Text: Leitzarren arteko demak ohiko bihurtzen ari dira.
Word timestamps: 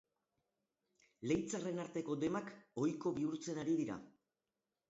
Leitzarren 1.31 1.83
arteko 1.85 2.17
demak 2.25 2.51
ohiko 2.85 3.15
bihurtzen 3.19 3.63
ari 3.65 3.81
dira. 3.83 4.03